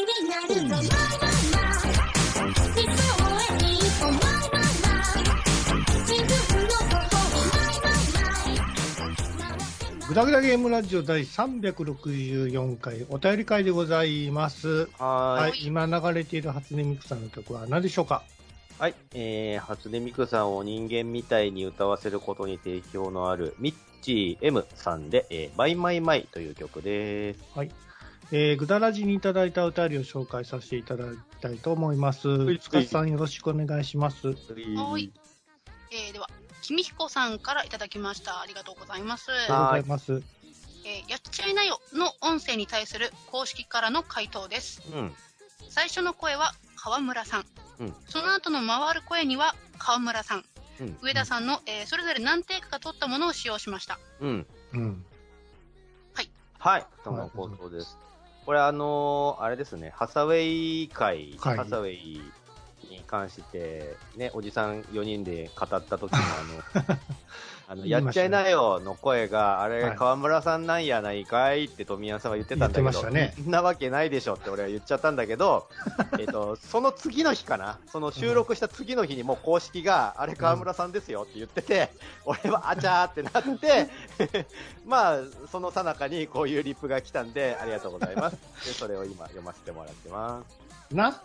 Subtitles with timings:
[0.00, 2.52] になるぞ、マイマイマイ。
[2.74, 5.84] 理想へ一歩、マイマイマイ。
[6.00, 6.96] 自分の心
[7.36, 8.64] にマイマイマイ。
[8.96, 9.16] 回っ
[10.00, 14.88] てぐだぐだゲームラジオ第364回お便り会でございます。
[14.98, 15.50] はーい。
[15.50, 18.22] はい、今流れている初音ミクさんの曲は何でしょうか？
[18.78, 18.94] はい。
[19.14, 27.40] えー、初音ミクさんを人間みたいに歌わせることに定評のある、ミッチー M さんで、えー、マイマイマイという曲です。
[27.54, 27.70] はい。
[28.32, 32.28] えー、ぐだらじにいただいたお便りを紹介させていただきたいと思います。
[32.52, 34.28] いつかさんよろしくお願いします。
[34.28, 34.34] は
[34.98, 35.12] い。
[35.90, 36.28] えー、では、
[36.62, 38.40] きみひこさんからいただきました。
[38.40, 39.32] ありがとうございます。
[39.32, 40.12] ありがとうございます。
[40.84, 44.82] えーやっちゃいなよの音声に対する公式からの回答です。
[44.94, 45.12] うん。
[45.68, 47.44] 最初の声は川村さん。
[47.80, 50.44] うんその後の回る声には川村さん。
[50.80, 50.96] うん。
[51.02, 53.98] 上田さんの、えーそれぞれ何テイクか取ったものを使用しました。
[54.20, 54.46] うん。
[54.72, 55.04] うん。
[56.60, 56.86] はい。
[57.04, 57.96] とのことです。
[58.50, 61.56] これあのーあれですね、ハサウェイ会、はい。
[61.56, 62.20] ハサウェイ
[62.90, 66.98] に関して、ね、おじさん4人で語った時のあの、
[67.70, 75.68] あの、やっちゃいなよの声が、あれ、はい河村さんなんやないかいって富山さんは言ってたんだけど、ねそんなわけないでしょって俺は言っちゃったんだけど、
[76.18, 81.90] えっと、その次の日かな、その収録した次の日にもう公式が、あれ河村さんですよって言ってて、
[82.24, 83.88] 俺はあちゃーってなって、
[84.84, 88.36] まあ、その最中にこういうリップが来たんで、ありがとうございます。
[88.66, 90.42] で、それを今読ませてもらってま
[90.90, 90.96] す。
[90.96, 91.22] な？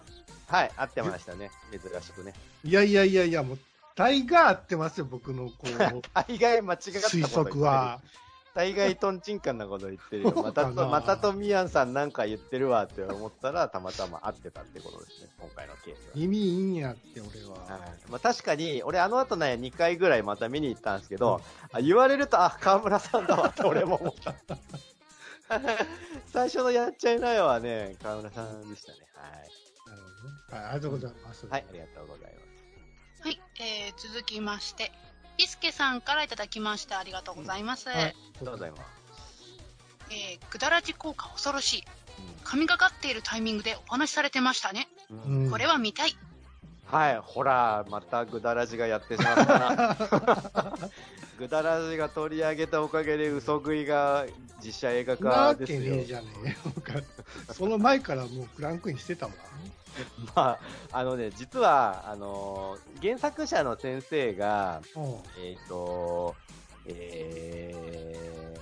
[0.47, 1.49] はい、合ってましたね。
[1.71, 2.35] 珍しくね。
[2.63, 3.59] いやいやいやいや、もう、
[3.95, 8.01] 大が合ってますよ、僕のこう、 大概間違った推る測は。
[8.53, 10.31] 大概トンチンカンなこと言ってるよ。
[10.31, 15.29] またと、またとみやんさんなんか言ってるわって思ったら、たまたま合ってたってことですね。
[15.39, 16.11] 今回のケースは。
[16.15, 17.59] 耳いいんやって、俺は。
[17.67, 21.41] はいまあ、確かに、俺あの後ね、2回ぐらいまた見に行ったんですけど、
[21.73, 24.57] あ言われると、あ、河村さんだわって俺も思った。
[26.31, 28.99] 最初のやっちゃいなよはね、河村さんでしたね。
[29.85, 30.35] なるほどね。
[30.49, 31.45] はい、ありがとうございます。
[31.47, 31.61] はい。
[31.61, 32.44] はい、ありがとうございます。
[33.25, 33.39] はい。
[33.59, 34.91] えー、続きまして、
[35.35, 36.99] ピスケさんからいただきました。
[36.99, 37.89] ありがとうございます。
[37.89, 38.81] はいありがとうございます。
[40.11, 41.83] えー、ぐだらじ効果恐ろしい。
[42.43, 44.87] 神がかっているタイミングでお話しされてましたね。
[45.09, 46.15] うんうんこれは見たい。
[46.85, 49.97] はい、ほら、またぐだらじがやってしまったな。
[51.39, 54.27] ぐだらじが取り上げたおかげで嘘食いが
[54.63, 56.05] 実写映画なわ化ですよけねえ。
[56.05, 56.55] じゃねえよ。
[57.51, 59.31] その前からもうクランクインしてたわ。
[60.35, 60.59] まあ、
[60.91, 65.03] あのね、実は、あのー原作者の先生が、うん
[65.43, 66.35] えっ、と、
[66.87, 68.55] え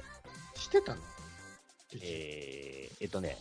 [0.55, 1.01] してたの？
[1.01, 3.37] ー、えー、えっとね、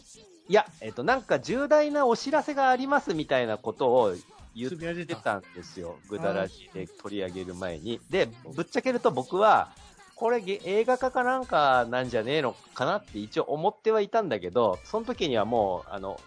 [0.49, 4.15] いや、えっ、と、なんか重大なお知らせがありますみたいなことを
[4.55, 5.99] 言っててたたんですよ。
[6.09, 8.01] ぐだらじで取り上げる前に。
[8.11, 9.71] で、ぶっちゃけると僕は、
[10.15, 16.21] これげ映画化かなんかなんじゃねえのかなって一応思ってはいたんだけど、その時にはもう、あの、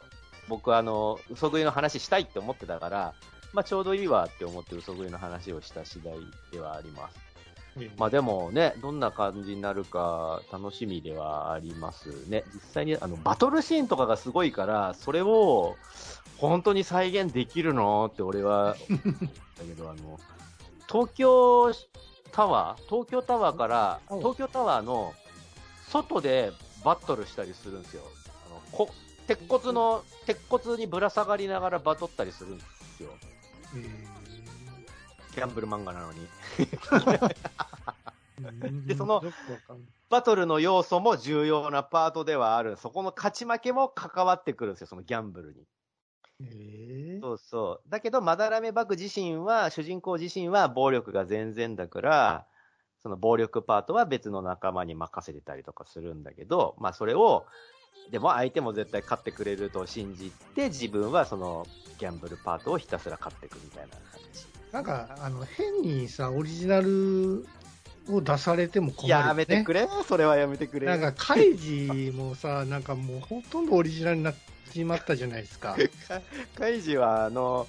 [0.48, 3.14] 僕はあの、嘘食いの話したいって思ってたから、
[3.54, 6.14] まあちょうどいいわって思って嘘食いの話をした次第
[6.52, 7.26] ではあります。
[7.98, 12.44] まあでもね、どんな感じになるか楽しみではありますね。
[12.54, 15.76] 実際にあのバトルシーンとかがすごいから、それを
[16.38, 18.76] 本当に再現できるのって俺は、
[19.58, 20.20] だけどあの、
[20.88, 21.74] 東京
[22.32, 25.14] タワー東京タワーから、うん東京タワーの
[25.90, 26.52] 外で
[26.84, 28.04] バトルしたりするんですよ。
[28.48, 28.90] あのこ
[29.28, 32.64] 鉄骨の、鉄骨にぶら下がりながらバトったりするんで
[32.98, 33.10] すよ。
[33.76, 34.16] え
[35.36, 36.28] ギャンブル漫画なのに。
[38.42, 39.24] ーでその
[40.10, 42.78] バトルの要素も重要なパートではある。
[42.78, 45.64] そこの勝ち負けも関わってくるんですよ、そのギャンブルに。
[46.42, 47.90] えーそうそう。
[47.90, 52.46] だけど、マダラメバク自身は、主人公自身は暴力が全然だから、
[53.00, 57.46] その暴力パートは別の仲間に任せてたりとかするんだけど、まあそれを、
[58.12, 61.66] でも相手も絶対勝ってくれると信じて、自分はその
[61.98, 64.02] ギャンブルパートをひたすら勝っていくみたいな感
[64.34, 64.46] じ。
[64.72, 67.46] なんか、あの、変にさ、オリジナル
[68.10, 69.28] を出されても困るよ、ね。
[69.30, 70.86] やめてくれ、それはやめてくれ。
[70.86, 75.78] なんか、カイジもさ、なんかもうほとんどオリジナルになってしまったじゃないですか。
[76.58, 77.68] カイジは、あの、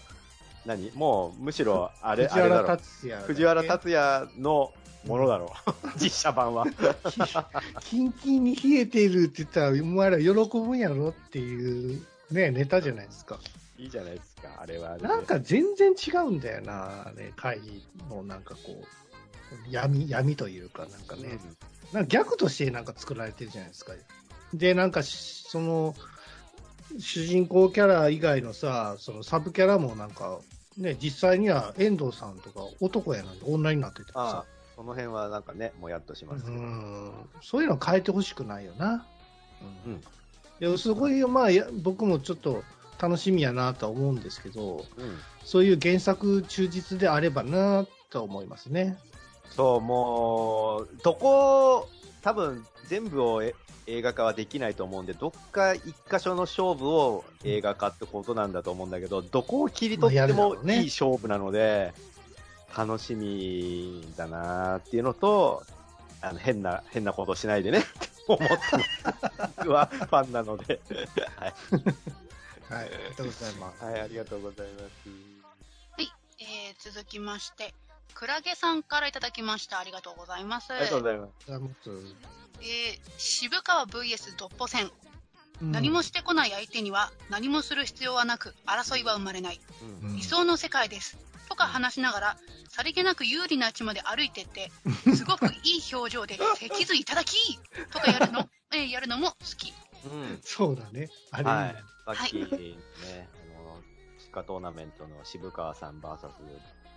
[0.64, 0.90] 何？
[0.94, 2.78] もう、むしろ、あれ、藤原也。
[3.24, 4.72] 藤原達也の
[5.06, 5.70] ものだろう。
[6.00, 6.66] 実写版は。
[7.80, 13.38] キンキンに冷えているって言ったら、お前ら喜ぶんやろっていう、ね、ネタじゃないですか。
[13.78, 15.08] いいじゃないですか、あれはあれで。
[15.08, 21.38] なんか全然違うんだよな、ね、会議のなんかこう、闇、闇というか、なんかうん、ね、
[21.92, 23.92] なんか逆としてなんか作られてるじゃないですか。
[24.54, 25.94] で、なんかし、その、
[26.98, 30.38] 主人公キャラ以外のさ、そのサブキャラもなんか、
[30.78, 34.44] ね、実際には遠藤さんとか男やなんて女になっててああさ、
[34.76, 36.56] その辺はなんかね、もやっとしますうけど。
[36.58, 39.06] ん、そういうの変えてほしくないよな。
[39.86, 40.00] うん
[40.58, 41.48] いやすごい、まあ、
[41.82, 42.62] 僕もちょっと
[42.98, 45.18] 楽しみやなとは思うんですけど、うん。
[45.44, 48.96] そういう原作忠実であればなと思いますね。
[49.50, 51.88] そう、もう、どこ、
[52.22, 53.54] 多分全部をえ
[53.86, 61.92] 映画化はできないと思うんで、どっか一箇所の勝負を映画化ってことなんだと思うんだけど、どこを切り取ってもいい勝負なので、
[62.76, 65.64] 楽しみだなっていうのと、
[66.20, 67.88] あの変な、変なことしないでねって
[68.28, 68.48] 思っ
[69.36, 70.80] た僕はファンなので。
[71.36, 71.54] はい。
[72.68, 73.84] はい、ありがとうございます。
[73.84, 75.36] はい、ありがとうございます。
[76.38, 77.74] えー、続きまして、
[78.12, 79.78] クラゲさんからいただきました。
[79.78, 80.72] ありがとうございます。
[80.72, 81.90] ありがとうございます。
[82.60, 84.90] えー、渋川 VS ドッポ戦。
[85.60, 89.60] うん何もしてこない相手には何もする必要はなく争いは生まれない。
[89.80, 91.16] うんうん理想の世界です。
[91.48, 92.36] とか話しながら、
[92.68, 94.70] さりげなく有利な位置まで歩いてって、
[95.14, 97.58] すごくいい表情で、脊髄いただき
[97.92, 99.72] とかやるの、 えーやるのも好き。
[100.04, 100.40] うん。
[100.42, 101.08] そうだね。
[101.30, 102.16] あれ、はい。
[102.16, 103.80] さっきね、あの、
[104.18, 106.30] スカトーナメントの渋川さん VS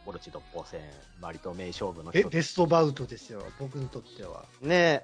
[0.05, 0.81] オルチドッポ戦、
[1.21, 4.45] 割と名勝負のえベストバウトですよ、僕にとっては。
[4.61, 5.03] ね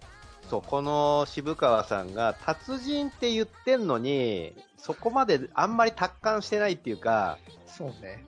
[0.50, 8.25] そう、この渋川さんが達人って言ってんのに、そこまであんまり達観してないっていうか、そうね。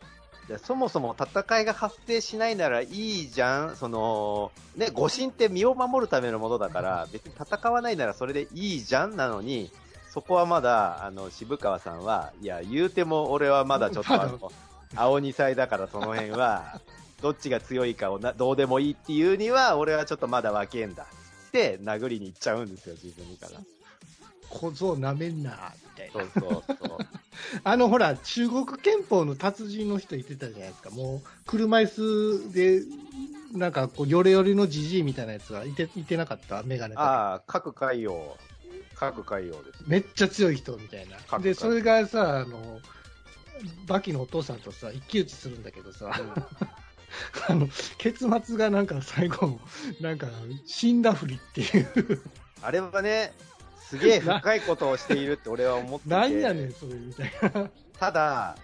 [0.48, 9.70] でそもそも戦いが発生しないならいいじゃん、その、ね、誤信って身を守るためのものだから、別に戦わないならそれでいいじゃんなのに、
[10.10, 14.52] そこはまだ、あの、渋川さんは、いや、言うても俺はまだちょっとあの、
[14.96, 16.80] 青二歳だからその辺は、
[17.22, 21.04] どっちが強いかをなどうでもいいっていうには、俺はちょっとまだ若えんだ。
[21.48, 23.60] って殴りに行っちゃうんですよ、自分から。
[24.50, 26.14] 小僧なめんな、みたいな。
[26.14, 26.98] そうそうそう。
[27.64, 30.90] あの、ほら、中国憲法の達人の人言ってたじゃないですか。
[30.92, 32.84] もう、車椅子で、
[33.54, 36.64] なんか、こう、ヨレヨレのじじいみたいなやつがいて、いてなかった？
[36.64, 37.02] メガネか。
[37.02, 38.38] ああ、各海洋、
[38.96, 39.84] 各海洋です。
[39.88, 41.40] めっちゃ強い人みたいな。
[41.40, 42.82] で、それがさ、あの、
[43.88, 46.12] バキのお父さんとさ、一騎打ちするんだけどさ、
[47.50, 47.68] あの、
[47.98, 49.60] 結末がなんか最後、
[50.02, 50.28] なんか、
[50.66, 52.22] 死んだふりっていう、
[52.62, 53.34] あれはね、
[53.90, 56.14] すげえ深いことをしているって俺は思ってて。
[56.14, 57.70] なんやねん、それ、みたいな。
[57.98, 58.58] ただ、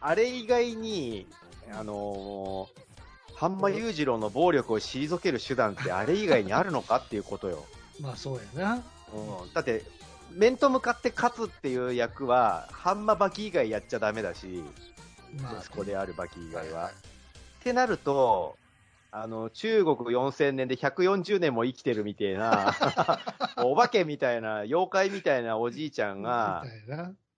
[0.00, 1.26] あれ以外に、
[1.72, 7.64] あのー、半間裕次郎の暴力を退ける手段ってあれ以外にあるのかっていうことよ。
[8.00, 8.74] まあ、そうやな。
[9.14, 9.82] うん、だって、
[10.32, 14.62] 面と向かって勝つっていう役は、ハンマバキ以外やっちゃダメだし、
[15.40, 16.88] まあ、息子であるバキ以外は。
[16.88, 18.58] ってなると、
[19.10, 22.74] あの、中国4000年で140年も生きてるみたいな、
[23.64, 26.64] お化けみたいな、妖怪みたいなおじいちゃんが。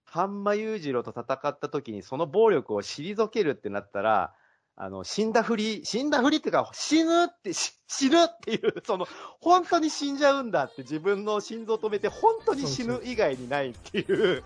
[0.04, 4.32] ハンマ裕次郎と戦った時にその暴力を退けるってなったら、
[4.80, 9.08] あの、死んだふり、死んだふりっていうか、死ぬって、し死ぬっていう、その、
[9.40, 14.42] 本当に死んじゃうんだって自分の心臓止めて、本当に死ぬ以外にないっていう、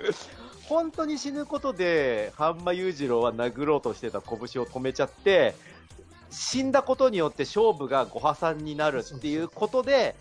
[0.69, 5.54] 本当に死ぬことで、ハンマ裕次郎は殴ろうとしてた拳を止めちゃって、
[6.32, 10.17] 死んだことによって勝負がご破産になるっていうことで、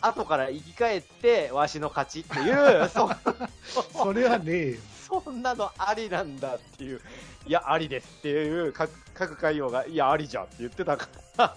[0.00, 3.08] 後から生き返って、わしの勝ちっていう、 そ
[3.92, 4.74] それはね。
[5.08, 7.00] そんなのありなんだっていう、
[7.46, 11.56] いや、ありですっていう、各各海洋が、いや、ありじゃんって言ってたから。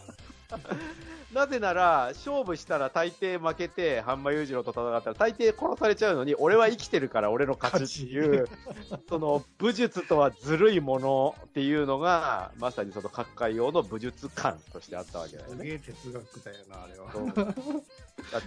[1.35, 8.47] なぜなら、勝負したら大抵負けて、ハンマ裕次郎と戦ったら大抵殺されちゃうのに、俺は生きてるから俺の勝ちっていう、
[9.09, 15.57] その武術とはずるいものっていうのが、まさにその各海洋の武術観としてあったわけだよね。
[15.57, 17.53] すげえ哲学だよな、あれは。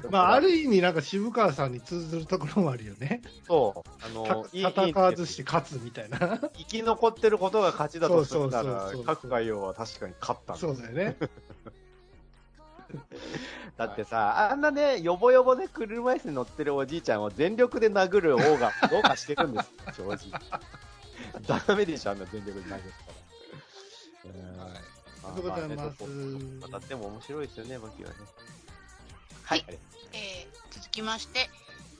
[0.10, 3.20] まあ、ある意味、なんか渋川さんに通ずるところもあるよね。
[3.46, 6.38] そう、あたの、戦わずして勝つみたいな。
[6.56, 11.16] 生き残ってることが勝ちだとするなら各海洋は確かに勝ったんだそうだよね。
[13.76, 19.60] だってさ、あんなね、ヨボヨボで車椅子に乗ってるおじいちゃんを全力で殴る王がどうかしてるんで
[19.92, 20.40] すよ、 正直。
[21.66, 22.82] ダメでしょ、あんな全力で殴っ
[24.24, 24.64] たら。
[24.64, 24.82] はい
[25.22, 28.16] まありがとうございますあねどこ語っても面白いですよね、バキはね。
[29.44, 29.78] はいあれ
[30.12, 31.50] えー続きまして、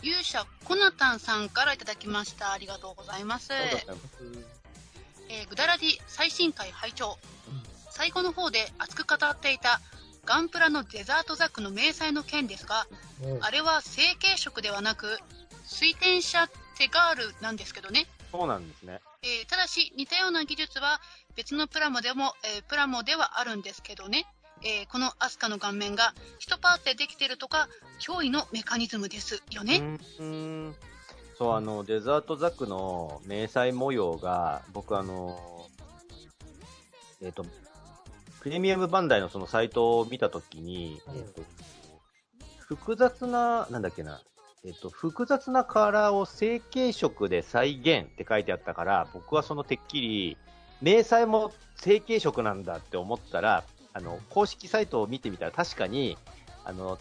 [0.03, 2.53] 勇者コナタンさんからいただきました。
[2.53, 3.53] ありがとうございます。
[5.31, 7.19] えー、グダラジ最新回拝聴
[7.91, 9.81] 最後の方で熱く語っていた
[10.29, 12.87] ガンプラのデザートザックの明細の件ですが
[13.23, 15.19] もうあれは成型色ではなく
[15.65, 19.01] 水転写テガールなんですけどね、そうなんですね。
[19.23, 21.01] えーただし似たような技術は
[21.35, 24.27] 別のプラモでも、えープラモではあるんですけどね、
[24.63, 27.69] えーこのアスカの顔面が1パーツでできてるとか
[28.01, 30.25] 驚異のメカニズムですよね、うー
[30.69, 30.77] ん。
[31.39, 35.69] そう、あの、デザートザクの迷彩模様が、僕あの、
[37.23, 37.47] えっ、と、
[38.41, 41.17] プレミアムバンダイのそのサイトを見たときに、うん。
[41.17, 41.43] えっと
[42.69, 44.21] 複雑な、なんだっけな、
[44.65, 50.37] えっと、複雑なカラーを成型色で再現って書いてあったから、僕はそのてっきり、
[50.83, 53.65] 明細も成型色なんだって思ったら、
[53.95, 56.19] あの、公式サイトを見てみたら確かに、
[56.65, 56.99] あの、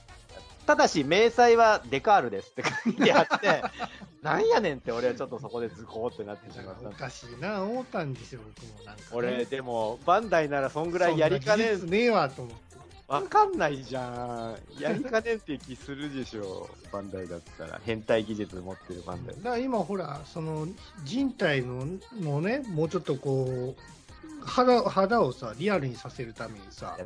[0.66, 3.62] ただし、明細はデカールですって書いてあって、
[4.22, 6.92] なんやねんって俺はちょっとそこでズコーってなってしまったお。
[6.92, 12.68] かしいな、思ったんですよ、僕もなんかね、俺、でも、バンダイならそんぐらいやりかねんそんな技術ねえわと思って。
[13.08, 14.82] わかんないじゃん。
[14.82, 16.70] やりかねんって気するでしょ。
[16.92, 17.80] バンダイだったら。
[17.86, 19.42] 変態技術持ってるバンダイだ。
[19.44, 20.68] から今ほら、その
[21.06, 21.86] 人体の
[22.20, 26.98] のね、もうちょっとこう、肌肌をさ、リアルにさせるためにさ。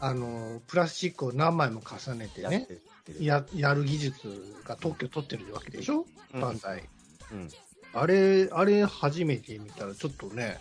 [0.00, 3.24] あの、プラスチックを何枚も重ねてねやって、る。
[3.24, 6.88] やややる技術が特許取ってるわけでしょ、うんバンダイ。
[7.32, 7.48] うん。
[7.94, 10.58] あれ、あれ初めて見たらちょっとね、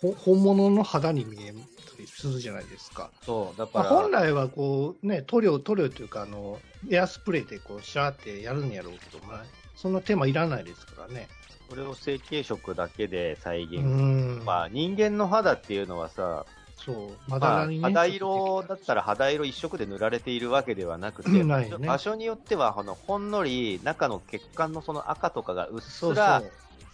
[0.00, 1.58] ほ本物の肌に見えた
[1.98, 3.10] りするじゃないですか。
[3.24, 6.58] そう、だまあ、から、本来はこう、ね、塗料、塗料というか、あの、
[6.90, 9.44] エアスプレーでこう、シャーってやるんやろうけど、まあ、
[9.76, 11.28] そんな手間いらないですからね。
[11.68, 13.80] これを成型色だけで再う現。
[13.80, 14.42] ん。
[14.44, 16.46] まあ、人間の肌っていうのはさ、
[16.84, 17.90] そう、まだまあ。
[17.90, 26.42] 肌色だったら肌色一色で塗られているわけではなくて、ね場所によっては、あの、ほんのり中の血管のその赤とかがうっすら。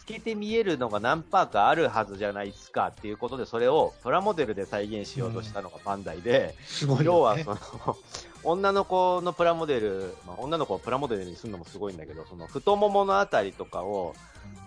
[0.07, 7.45] 透けて見えるのが何パーかあるはずじゃないですかっていうことで、それをプラモデルで再現しようとしたのがバンダイで、すごいよ、ね。
[7.45, 7.97] 要はその、
[8.47, 14.15] 女の子のプラモデル、まあ、女の子をプラモデルにするのもすごいんだけど、その太もものあたりとかを、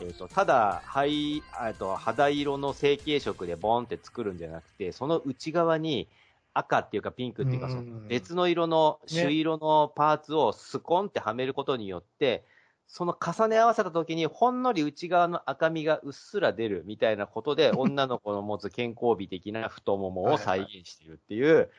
[0.02, 6.10] えっ、と、ただ、灰、えっと、肌色の成型色でボーンって作るんじゃなくて、その内側に
[6.54, 7.72] 赤っていうかピンクっていうか、うん。
[7.72, 9.22] その別の色の、ね。
[9.22, 12.44] 朱色のパーツをスコンってはめることによって、
[12.88, 21.70] その重ね合わせた時にほんのり内側の赤みがうっすら出るみたいなことで、女の子の持つ健康美的な太ももを再現しているっていう、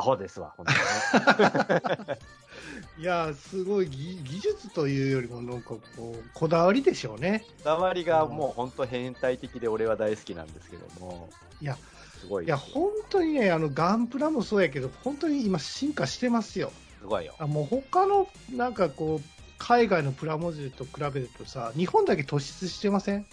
[0.00, 2.18] アホですわ、本当にね。
[2.96, 5.80] いや、すごい技技術というよりも、なんかこ
[6.16, 7.44] う、こだわりでしょうね。
[7.58, 11.28] こだわりがもう本当変態的で俺は大好きなんですけども、
[11.60, 11.76] いや、
[12.18, 12.46] すごい。
[12.46, 16.72] いや、本当にね、あの、ガンプラもそうやけど、本当に今進化してますよ。
[16.98, 17.34] すごいよ。
[17.38, 19.24] あもう他の、なんかこう、
[19.58, 23.26] 海外のプラモデルと比べるとさ、日本だけ突出してません？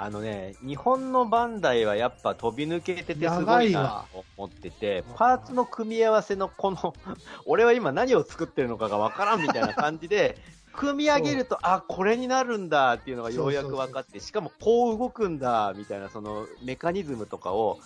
[0.00, 6.94] あのね、日本のバンダイはやっぱ飛び抜けててすやごいなと思ってて、パーツの組み合わせのこの、
[7.46, 10.38] 俺は今何を作ってるのかがわからんみたいな感じで、
[10.72, 17.80] 組み上げると、あ、これになるんだっていうのがようやく分かって、しかもこう動くんだみたいなそのメカニズムとかを、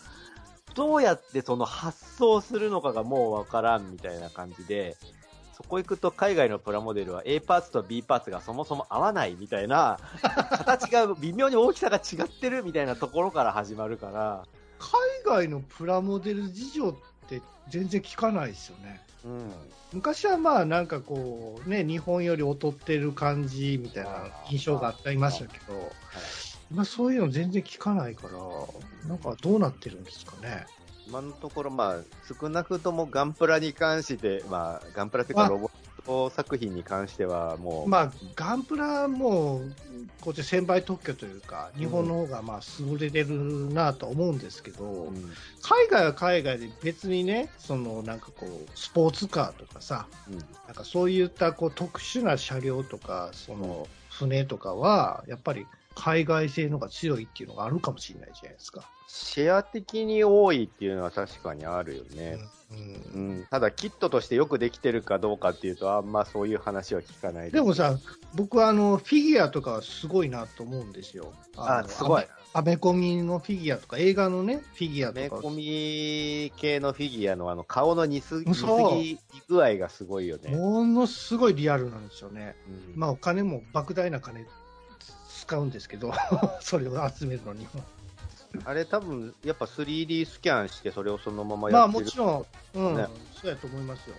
[0.75, 4.99] どうやってその発想するのかがもうわからんみたいな感じで、
[5.53, 9.99] そこ行くと海外のプラモデルは A パーツと B パーツがそもそも合わないみたいな、
[10.51, 14.47] 形が微妙に大きさが違ってるみたいなところから始まるから、
[14.79, 16.95] 海外のプラモデル事情っ
[17.29, 19.01] て全然聞かないですよね。
[19.25, 19.53] うん。
[19.93, 25.93] 昔はまあなんかこうね、日本より劣ってる感じみたいな印象があったりましたけど、
[26.71, 30.67] 今そういうの全然聞かないから、なんかどうなってるんですかね。
[31.07, 31.97] 今のところ、まあ、
[32.41, 35.49] 少なくともガンプラに関して、まあ、ガンプラというかあ。
[35.49, 35.71] ロボッ
[36.05, 39.61] ト作品に関しては、もう、まあ、ガンプラも、
[40.21, 45.33] こっち先輩特許というか、日本の方がまあ優れてるなと思うんですけど、うん。
[45.63, 50.39] 海外は海外で別にね、そのなんかこう、スポーツカーとかさ、うん。
[50.39, 58.89] なんかそういったこう特殊な車両とか、その船とかは、やっぱり海外製のが強いっていうのがあるかもしれないじゃないですか。
[59.15, 62.39] シェア的に多いっていうのは確かにあるよね。
[62.71, 67.99] うんうん、ただ、キットとしてよくできてるかどうかっていうと、あんまそういう話は聞かないでもさ、
[68.35, 71.35] 僕はあのフィギュアとかはすごいなと思うんですよ。
[71.55, 72.25] のあすごい。
[72.55, 75.51] アメコミのフィギュアとか、映画のね、フィギュアアメとかコ。
[75.51, 79.19] ミ系のフィギュアのあの顔の似すぎ
[79.49, 80.57] 具合がすごいよね。
[80.57, 82.57] ものすごいリアルなんですよね。
[82.67, 84.47] うんまあお金も莫大な金
[85.43, 86.13] 使うんですけど、
[86.61, 87.71] それを集めるのには。
[88.65, 92.05] あれ多分、やっぱ 3D スキャンしてそれをそのまままあやってる。
[92.05, 94.17] もちろん、うん、ねそうやと思いますよ。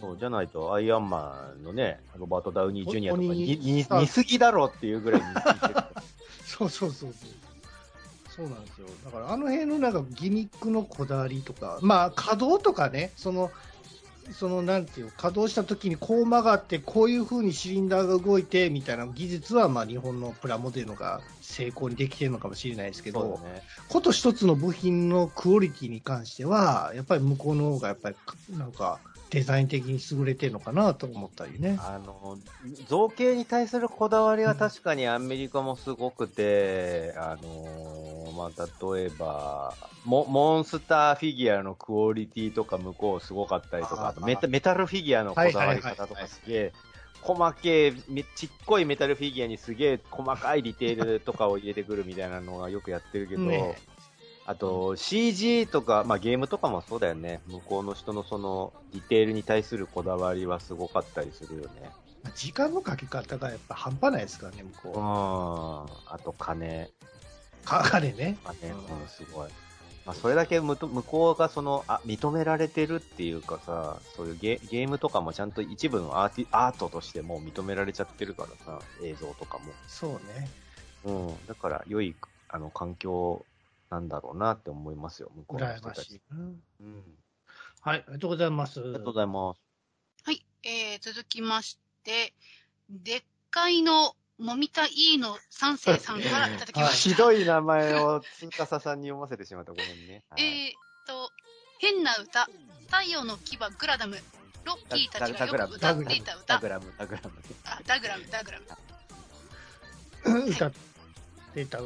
[0.00, 5.74] そうじゃないと、アイアンマンのね、ロバート・ダウニー・ジュニアとかおに鬼にあ似すぎだろっていうぐらい似すぎてる。
[6.46, 7.30] そうそうそうそう。
[8.36, 8.86] そうなんですよ。
[9.04, 13.50] だからあの辺のなんかギミックのこだわりとか、まあ稼働とかね、その、
[14.32, 23.40] そのなんていう、稼働した時にこう曲がって、こういう風にシリンダーが動いてみたいな技術は、まあ日本のプラモデルのが成功にできてるのかもしれないですけど。
[23.88, 28.16] こと一つの部品のクオリティに関しては、やっぱり向こうの方がやっぱり
[28.56, 31.78] なんかデザイン的に優れてるのかなと思ったりね。
[31.80, 32.38] あの、
[32.86, 46.72] 造形に対するこだわりは確かにアメリカもすごくて、あの、まあ、例えば、モモンスターフィギュアのクオリティとか向こうすごかったりとか、あとメタメタルフィギュアのこだわり方とかすげえ
[47.20, 53.76] 細けい、めちっこいメタルフィギュアにすげえ細かいディテールとかを入れてくるみたいなのはよくやってるけど、ね
[54.48, 57.40] あと CG とか、まあゲームとかもそうだよね。
[57.48, 61.90] 向こうの人のそのディテールに対するこだわりはすごかったりするよね。
[62.34, 64.94] 時間のかけ方がやっぱ半端ないですからね、向うん。
[64.94, 66.84] こあと金。
[66.84, 67.66] う。
[67.66, 68.38] かかれね。
[68.42, 69.50] 金、うんうん、すごい。
[70.06, 80.48] まあ、それだけむと向こうがそのあ認められてるっていうかさ、そういうゲゲームとかもちゃんと一部のアーティアートとしてもう認められちゃってるからさ、映像とかそうね。
[81.04, 81.28] も。
[81.28, 81.46] うん。
[81.46, 82.14] だから良い
[82.48, 83.44] あの環境
[83.90, 85.98] なんだろうなって思いますよ、向こうの羨人たち。
[85.98, 86.36] ましいな。
[86.80, 87.04] うん。
[87.80, 88.80] はい、ありがとうございます。
[88.80, 89.60] ありがとうございます。
[90.24, 92.34] はい、えー、続きまして、
[92.90, 97.10] でっかいのもみたいいの三世さんからいただきました。
[97.10, 99.72] ひどい名前をつかささんに読ませてしまった。
[99.72, 100.22] ごめんね。
[100.30, 101.30] はいえーと、
[101.78, 102.46] 変な歌、
[102.86, 104.16] 太陽の牙グラダム、
[104.64, 107.30] ロッキーたちがよく歌っていた歌、ダグラム、ダグラム。
[107.64, 108.66] あ、ダグラム、ダグラム。
[110.50, 110.72] 歌っ
[111.54, 111.78] てた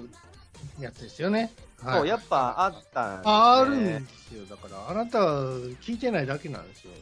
[0.81, 1.53] やつですよね。
[1.83, 4.45] はいそう、やっぱあったんですねあるんですよ。
[4.47, 5.45] だから、あなたは
[5.83, 6.93] 聞いてないだけなんですよ。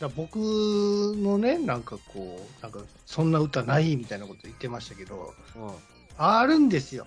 [0.00, 5.72] だ僕のね、なんかこう、なんか、そんな歌ないみたいなこと言ってましたけど、うん。
[6.18, 7.06] あるんですよ。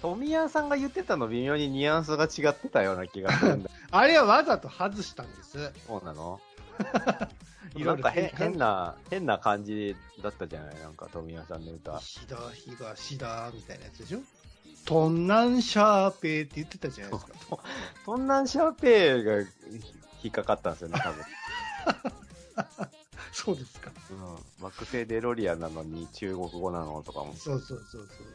[0.00, 3.70] 富谷さんが言ってたの微妙にニュアンスが違ってたような気がするんだ。
[3.90, 5.72] あれはわざと外したんです。
[5.86, 6.40] そうなの？
[7.76, 10.80] いろろないんか変変な、変な感じだったじゃない？
[10.80, 11.98] なんか富谷さんの歌。
[11.98, 14.20] 石田、東田みたいなやつでしょ？
[14.84, 17.32] トンナンシャーペーって言ってたじゃないですか。
[18.04, 19.38] トンナンシャーペーが
[20.22, 21.24] 引っかかったんですよね、多分。
[23.32, 23.90] そうですか。
[24.10, 24.64] うん。
[24.64, 27.34] 惑星デロリアンなのに中国語なのとかも。
[27.34, 28.26] そうそうそうそう。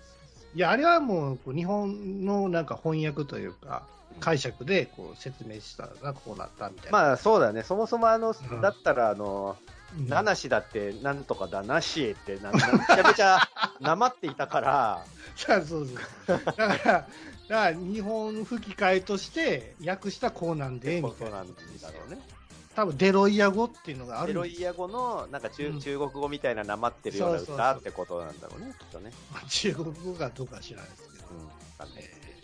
[0.56, 3.86] いや、あれはもう、こう日本のなんか翻訳というか、
[4.20, 6.98] 解釈でこう説明したらこうなったみたいな。
[6.98, 7.64] まあそうだね。
[7.64, 13.40] そもそもあの、うんだったらあの、うんナナシだってなんとかだなしってめちゃめちゃ
[13.82, 15.06] なまっていたから、
[15.36, 15.88] そうそう
[16.28, 16.42] そう。
[16.46, 17.08] だから、だか
[17.48, 21.10] ら日本吹き替えとして訳したこうなんで、みたいな。
[21.10, 22.20] ことなんだろうね。
[22.76, 29.12] 多分デロイヤ語っていうのがあデるんですロイヤ語のなんか中,、うん中国語みたいななまってるような歌ってことなんだろうね、きっとね。
[29.50, 31.26] 中国語かどうか知らないですけど。
[31.32, 31.46] うん。
[31.48, 32.40] わかんないえ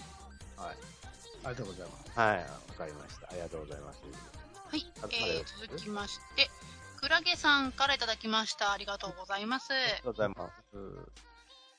[0.58, 0.76] ーはい。
[1.46, 2.20] ありがとうございます。
[2.20, 2.46] はい、わ
[2.78, 3.28] かりました。
[3.30, 4.02] ありがとうございます。
[4.74, 6.50] はいあ、えー続きまして、
[7.04, 8.72] クラゲさんからいただきました。
[8.72, 9.74] ありがとうございます。
[9.74, 10.54] ありがとうございます。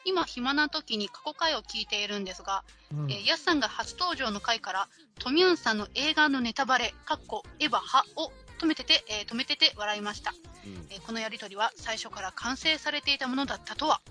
[0.05, 4.87] 今、暇な時に過去回を聞いているんですが、うんえーヤスさんが初登場の回から、
[5.19, 10.35] トミュンさんの映画のネタバレ、かっこエヴァ派を止めてて、えー止めてて笑いました、
[10.67, 14.03] うんえーこのやりとりは最初から完成されていたものだったとは？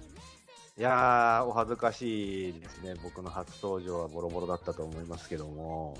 [0.79, 2.95] いやー、お恥ずかしいですね。
[3.03, 5.95] 僕の初登場はボロボロだったと思いますけども。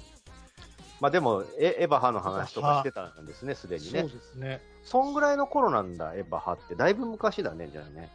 [1.04, 4.10] まあでも、エエヴァ派の話とかしてたんですね、すでにねそう。
[4.10, 4.62] ですね。
[4.86, 6.76] そんぐらいの頃なんだ、エヴァ派って。
[6.76, 8.10] だいぶ昔だね、じゃあね。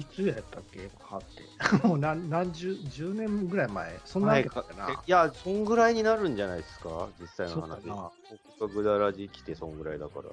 [0.00, 1.42] いつやったっけはって。
[1.86, 4.00] もう何何十、十年ぐらい前。
[4.06, 4.92] そんなわけだったかえな。
[4.92, 7.86] いや、そんぐらいになるんじゃないですか実際の話。
[7.86, 8.10] な
[8.58, 10.30] 僕がグダラジ来てそんぐらいだから。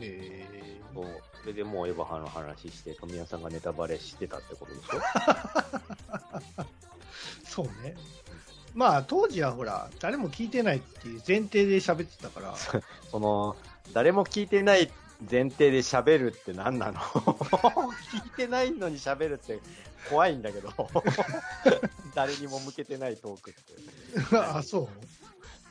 [0.00, 0.44] え
[0.92, 1.04] そう
[1.40, 4.98] それでもうエヴァ派の話して、富谷さんがネタバレしてたってことでしょ？
[4.98, 6.66] ー
[7.46, 7.94] そうね。
[8.74, 12.54] まあ、当時はほら、誰も聞いてないっていう前提で喋ってたから、
[13.10, 13.56] その、
[13.92, 14.90] 誰も聞いてない
[15.30, 17.00] 前提で喋るって何なの？
[18.12, 19.58] 聞いてないのに喋るって
[20.10, 20.72] 怖いんだけど。
[22.14, 24.36] 誰にも向けてないトークって。
[24.36, 24.88] あ、そ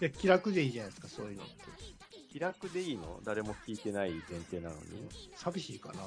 [0.02, 1.54] ういや気楽でいいじゃないですか、そういうのって。
[2.32, 3.22] 気楽でいいの？
[3.24, 5.10] 誰も聞いてない前提なのに。
[5.38, 6.02] 寂しいかな。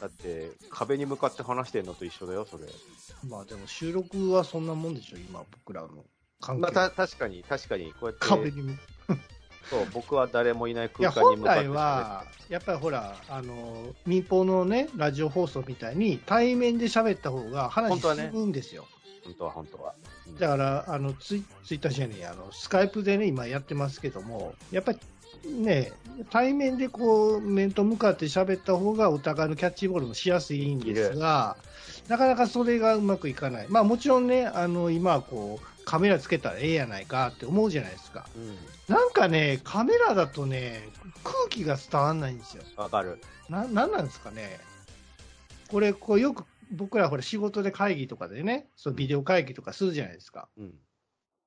[0.00, 2.64] だって、壁に向かって話してんのと一緒だよ、それ。
[3.28, 6.04] まあでも収録はそんなもんでしょ、今、僕らの
[6.40, 6.62] 関係。
[6.62, 8.78] まあ、た確かに、確かに、こうやって、壁に向
[9.70, 18.86] そう、僕は誰もいない空間に向かって本来は、やっぱりほら、あの、民放のね、ラジオ放送みたいに、対面で喋った方が話進むんですよ。
[19.24, 19.94] 本当は、本当は。
[20.04, 24.98] うんだから、あの、ツイツイッターじゃねあの、スカイプでね、今やってますけども、やっぱり、
[25.44, 25.92] ね、
[26.30, 31.56] 対面でこう、面と向かって喋った方が、お互いのキャッチボールもしやすいんですが、
[32.08, 33.66] なかなかそれがうまくいかない。
[33.68, 38.24] まあもちろんね、あの、今はこう、カメラつけたらええやないかって思うじゃないですか。
[38.36, 38.56] うん。
[38.94, 40.88] なんかね、カメラだとね、
[41.24, 42.62] 空気が伝わんないんですよ。
[42.76, 43.20] わかる。
[43.48, 44.60] な、なんなんですかね。
[45.68, 50.48] これ、こうよく僕らほら仕事で会議とかでね、そうビデオ会議とかするじゃないですか。
[50.56, 50.74] うん。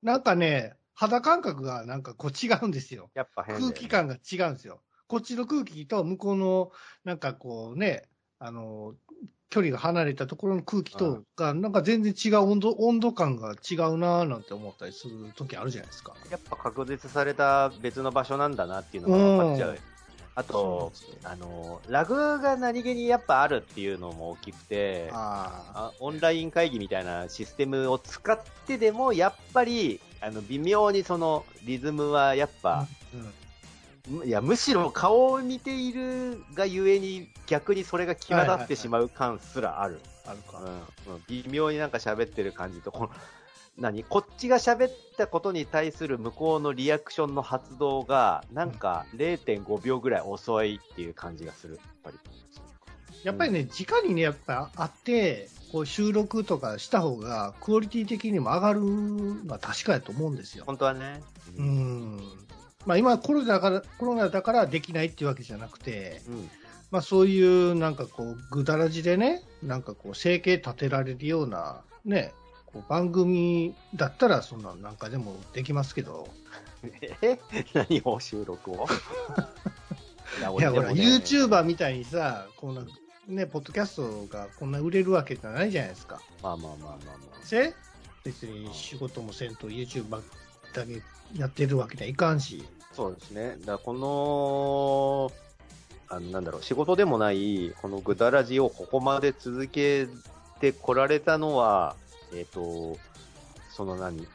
[0.01, 3.11] なんかね、肌感覚がなんかこう違うんですよ。
[3.13, 4.81] やっぱね空気感が違うんですよ。
[5.07, 6.71] こっちの空気と向こうの
[7.05, 8.95] なんかこうね、あの、
[9.53, 16.15] 距離が離れたところの空気とが、なんか全然違う温度、温度感が違うなぁなんて思ったりする時あるじゃないですか。
[16.31, 19.77] やっぱ確立された別の場所なんだなっていうのが分かっちゃう。
[20.33, 32.87] あとそうそう、あの、ラグが何気にやっぱあるっていうのも大きくて、ああオンライン会議みたいなシステムを使ってでも、やっぱり、あの、微妙にその、リズムはやっあぱ、。
[33.13, 33.31] うんむ
[34.25, 39.99] いや、むしろ顔を見ているがゆえに、逆にそれが際立ってしまう感すらある。
[40.25, 40.59] あるか。
[40.59, 43.09] うんうん微妙になんか喋ってる感じと、この、
[43.77, 44.03] 何？
[44.03, 51.75] こっちが喋ったことに対する向こうのリアクションの発動が、なんか0.5秒ぐらい遅いっていう感じがする。
[51.75, 52.17] やっぱり。
[53.23, 60.65] やっぱりね、直にね、やっぱ会って、こう収録とかした方が、クオリティ的にも上がるのは確かやと思うんですよ。
[60.67, 61.23] 本当はね。
[61.57, 61.63] う。
[61.63, 62.42] ん。
[62.85, 66.49] まあ今コロナだから、コロナだからできないっていうわけじゃなくて、うん。
[66.91, 72.33] まあそういうなんかこう、ぐだらじでね、なんかこう、生計立てられるような、ね、
[72.67, 76.27] こう番組だったらそんなんなんかでもできますけど、
[77.21, 77.39] え？
[77.73, 78.87] 何を収録を？
[80.39, 82.85] いやいや、ほら、YouTuber みたいにさ、こんな、
[83.27, 86.19] ね、ポッドキャストがこんな売れるわけじゃないじゃないですか。
[86.41, 86.97] まあまあまあまあま
[87.41, 87.45] あ。
[87.45, 87.73] せ？
[88.23, 90.09] 別に仕事もせんと YouTube
[90.73, 91.01] だけ
[91.37, 92.63] やってるわけにはいかんし。
[92.93, 93.57] そうですね。
[93.61, 95.31] だからこの、
[96.15, 100.07] あ、なんだろう、仕事でもない、このぐだらじをここまで続け
[100.59, 101.95] てこられたのは、
[102.33, 102.97] えっ、と、
[103.71, 104.27] その何？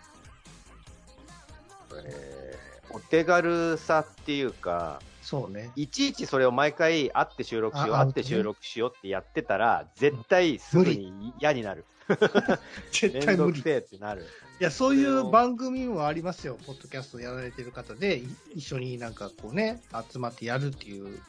[2.04, 5.70] えーお手軽さっていうか、そうね。
[5.76, 11.84] いちいちそれを毎回会って収録しよう、あ会って収録しようってやってたら、絶対すぐに嫌になる。
[12.90, 13.60] 絶め対無理。
[13.60, 14.24] ってなる。
[14.58, 16.56] や、そういう番組もありますよ。
[16.66, 21.20] ポッドキャストやられてる方で、い一緒になんかこうね、集まってやるっていう、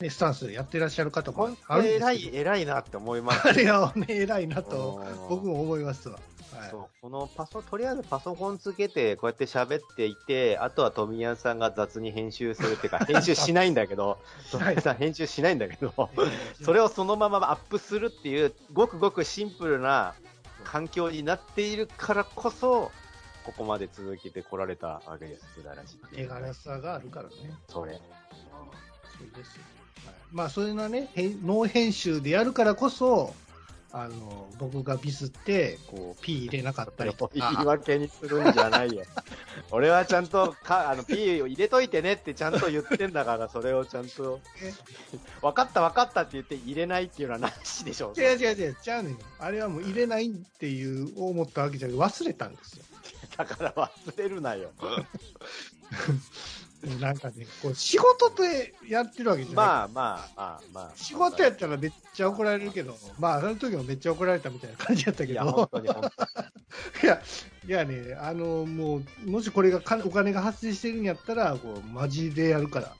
[0.00, 3.48] ね、スタンスでやってらっしゃる方も本あるんですけどい、偉いなって思います。
[3.48, 6.18] あれはね、偉いなとうん僕も思いますわ。
[6.58, 14.18] はいそうこのパソ、とりあえずパソコンつけて、こうやって喋っていて、あとは富谷さんが雑に編集するっていうか、 編集しないんだけど、
[14.50, 16.10] 富谷さん編集しないんだけど、
[16.62, 20.14] それをそのままアップするっていう、ごくごくシンプルな
[20.64, 22.90] 環境になっているからこそ、
[23.44, 27.34] ここまで続けてこられたわけです、すららしい手うのは軽さがあるからね。
[27.68, 27.94] それ。
[27.94, 28.00] そ
[29.24, 29.62] うですよ。
[30.06, 33.34] はい、まあ、そういうのはね、ノー編集でやるからこそ、
[33.90, 39.04] あの、僕がビスって、こう、P 入れなかったりと言いか、訳にするんじゃないよ。
[39.70, 44.40] 俺はちゃんとか、あの、P を入れといてねってちゃんと言ってんだから、それをちゃんと、
[45.40, 48.12] 分かった分かったって言って入れないっていうのはなしでしょ。
[48.16, 49.18] 違う違う違う、ちゃうねん。
[49.38, 52.84] あれはもう入れないっていう、思ったわけじゃなくて、忘れたんですよ。
[53.38, 54.70] だから忘れるなよ。
[57.00, 59.66] なんかね、こう、仕事でやってるわけじゃない。
[59.66, 60.90] まあまあまあまあ。
[60.94, 66.12] 仕事やったらめっちゃ怒られるけど、まあ、あの時もめっちゃ怒られたみたいな感じやったけいや、本ど、当に本当に。
[67.02, 67.22] いや、
[67.66, 72.92] いやね、あの、もう、もしこれがかお金が発生してるんやったら、こう、マジでやるから。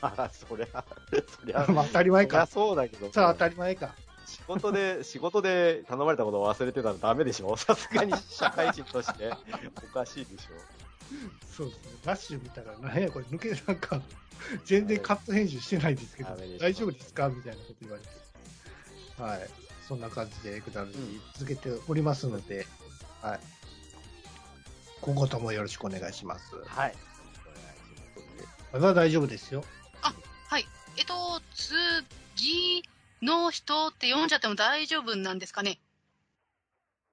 [0.00, 2.46] まあ、そりゃ、そりゃ、まあ、当たり前か。
[2.46, 3.12] そうだけど。
[3.12, 3.94] さあ、当たり前か。
[4.26, 9.32] 仕事で、仕事で頼まれたことを忘れてたらダメでしょさすがに社会人として
[9.90, 10.79] おかしいでしょ
[11.50, 11.90] そうですね。
[12.04, 14.00] ラッシュ見たら、なんやこれ、抜け、なんか、
[14.64, 18.08] 全然カット編集してないですけど大丈夫ですかみたいなこと言われて。
[19.22, 19.50] はい。
[19.86, 22.66] そんな感じで、エクダルに続けておりますので、
[23.20, 23.40] はい。
[25.00, 26.54] 今後ともよろしくお願いします。
[26.66, 26.94] はい。
[28.72, 29.64] まだ大丈夫ですよ。
[30.00, 30.66] はい。
[30.96, 32.82] えっと、次
[33.20, 35.80] の人って読んじゃっても大丈夫なんですかね？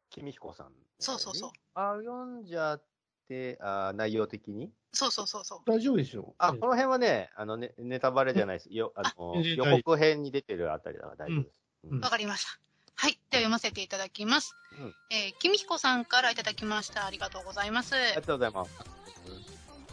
[0.09, 0.71] 君彦さん。
[0.99, 1.51] そうそうそう。
[1.75, 2.83] あ、読んじゃっ
[3.27, 4.69] て、あ内容的に？
[4.93, 5.59] そうそうそうそう。
[5.65, 6.33] 大丈夫ですよ。
[6.37, 8.69] あ、この辺はね、あのね、ネタバレじゃないです。
[8.73, 11.53] よ、あの、予告編に出てるあたりだから大丈夫です。
[11.91, 12.59] うんわかりました。
[12.95, 13.11] はい。
[13.29, 14.55] では読ませていただきます。
[14.79, 17.05] うんえー、きみひこさんからいただきました。
[17.05, 17.95] ありがとうございます。
[17.95, 18.71] ありがとうございます。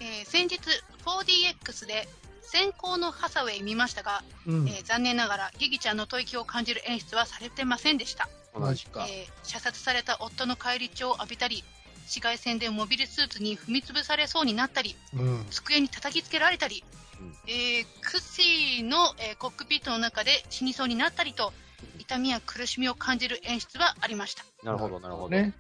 [0.01, 0.59] えー先日
[1.05, 2.09] 4DX で
[2.41, 4.73] 先行のハサウェイ見ましたが、うんえ。
[4.73, 8.29] ー残念ながらギギちゃんの吐息を感じる演出はされてませんでした。
[8.59, 9.07] マジか。
[9.09, 11.63] えー射殺された夫の返り血を浴びたり、
[12.07, 15.47] 紫外線でモビルスーツに踏み潰されそうになったり、うん。
[15.51, 16.85] 机に叩きつけられたり、
[17.21, 21.53] うんえークッシーの、えーコックピットの中で死にそうになったりと、
[21.99, 24.45] 痛みや苦しみを感じる演出はありました。
[24.63, 25.29] なるほど、なるほど。
[25.31, 25.55] ね。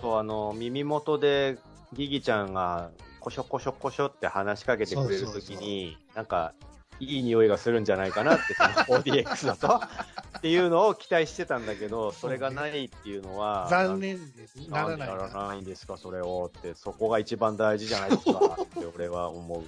[0.00, 1.58] そう、あの、耳元で
[1.92, 6.54] ギギちゃんが、コショコショコショって話しかけてくれるときに、なんか、
[7.00, 9.76] いい匂いがするんじゃないかなって、その 4DX だと、
[10.38, 14.56] っていうのを期待してたんだけど、それがないっていうのは、残念です。
[14.68, 15.28] ならないから。
[15.28, 19.62] らないんですか、それをって、そこが一番大事じゃないですかって俺は思う。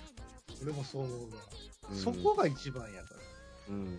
[0.62, 1.26] 俺もそう思うわ。
[1.90, 3.20] うんそこが一番やから。
[3.70, 3.98] うん。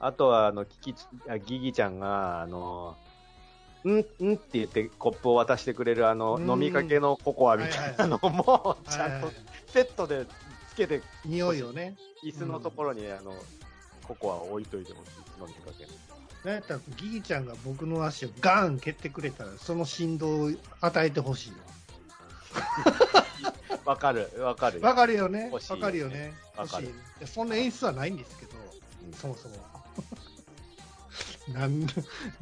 [0.00, 0.94] あとは、あの、キキ
[1.46, 2.96] ギギちゃんが、あの、
[3.84, 9.30] んんって言ってコップを渡してくれるあの、うん飲みかけのココアみたいなのも、ちゃんと
[9.66, 10.26] セットで
[10.72, 11.96] つけて、匂いをね。
[12.24, 13.34] 椅子のところに、あの、
[14.04, 15.10] ココアを置いといてほしい。
[15.10, 15.90] いつの間にかける。
[16.44, 21.52] なんやったら、ギギちゃんが僕の足をガーン蹴ってくれたら、その振動を与えてほしい
[23.84, 24.80] わかる、わかる。
[24.80, 24.90] わ。
[24.90, 25.48] わかるよね。
[25.52, 26.32] 欲しいわかるよね。
[26.56, 28.52] わかる欲しいいやそんな演出はないんですけど、
[29.06, 29.56] うんそもそも。
[31.52, 31.86] なんの、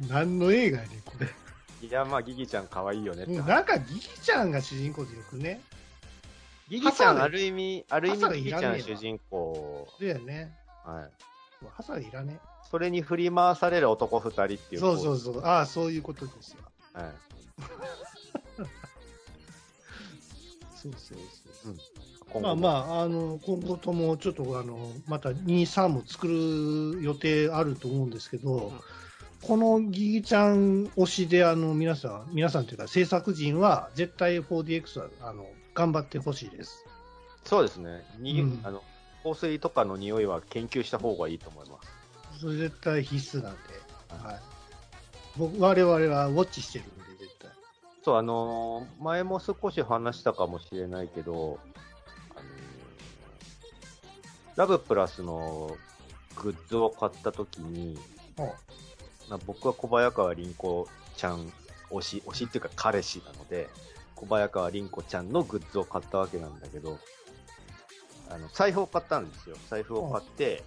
[0.07, 1.27] なんの映画やねん、これ。
[1.87, 3.47] いや、まあ、ギギちゃん可愛いよねって話。
[3.47, 5.61] なんかギギちゃんが主人公でよくね。
[6.71, 9.89] ギギちゃん、ある意味、ある意味ギギちゃん主人公。
[9.99, 10.55] だよね。
[10.85, 11.11] はい。
[11.69, 12.39] ハサウェイいらね。
[12.69, 14.79] それに振り回される男二人っていう。
[14.79, 15.43] そうそうそう。
[15.43, 16.59] ああ、そういうことですよ。
[16.95, 16.97] う。
[16.97, 17.11] はい。
[20.73, 21.17] そうそう
[21.61, 21.75] そう。
[22.29, 28.71] 今後もまあまあ、あの、今後ともちょっとあの、また2、3も作る予定あると思うんですけど、ん
[29.41, 36.85] このギギちゃん推しで、あの、皆さん、皆さんというか制作陣は、絶対 4DX は、あの、頑張ってほしいです。
[37.45, 38.03] そうですね。
[38.19, 38.83] に、うんあの、
[39.23, 42.39] 香水とかの匂いは研究した方がいいと思います。
[42.39, 43.59] それ絶対必須なんで、
[44.09, 44.39] はい。
[45.37, 47.51] 僕、我々はウォッチしてるんで、絶対。
[48.03, 51.59] そう、あのー前も少し話したかもしれないけど、
[52.31, 52.45] あのー
[54.55, 55.75] ラブプラスの
[56.35, 57.97] グッズを買ったときに、
[58.37, 58.41] あ
[59.29, 61.51] まあ、僕は小早川凛子ちゃん
[61.89, 63.69] 推し、推しっていうか彼氏なので、
[64.21, 66.99] 小早川凛子ちゃんのグッズを買ったわけなんだけど、
[68.29, 69.57] あの、財布を買ったんですよ。
[69.69, 70.63] 財布を買って、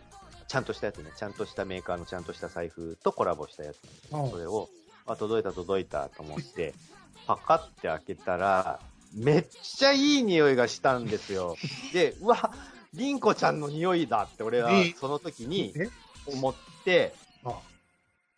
[0.49, 3.79] ちゃんとしたやつね、ちゃんとしたメーカーのちゃんとした財布とコラボしたやつ。
[4.11, 4.69] それを、
[5.07, 6.75] あ、届いた届いたと思って、
[7.27, 8.81] パカって開けたら、
[9.14, 11.57] めっちゃいい匂いがしたんですよ。
[11.93, 12.53] で、うわ、
[12.93, 15.88] 凛子ちゃんの匂いだって俺はえその時にえ？
[16.27, 17.14] 思って、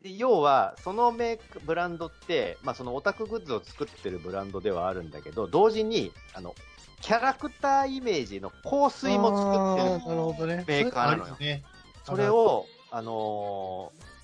[0.02, 6.54] 要は、そのメーカーブランドって、まあ、そのオタクグッズを作ってるブランドではあるんだけど、同時に、あの、
[7.00, 10.64] キャラクターイメージの香水も作ってる。
[10.66, 11.62] メーカーなのよね。
[12.04, 14.16] それを、あのー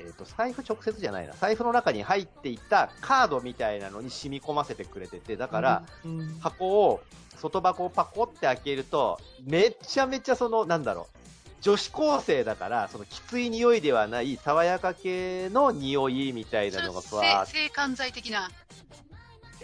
[0.00, 1.34] えっ、と、財布直接じゃないな。
[1.34, 7.00] 財布の中に入っていたカードみたいなのに染み込ませてくれてて、だから、、うん箱を、
[7.36, 11.19] 外箱をパコって開けると、めちゃめちゃその、なんだろう、
[11.60, 18.48] 女子高生だから、そのきつい匂いではない、爽やか系の匂いみたいなのがふわ性感剤的な？